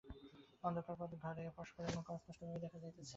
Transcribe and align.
অন্ধকার 0.63 0.95
ঘরে 1.23 1.43
পরস্পরের 1.55 1.91
মুখ 1.95 2.05
অস্পষ্টভাবে 2.11 2.59
দেখা 2.59 2.77
যাইতেছে। 2.79 3.09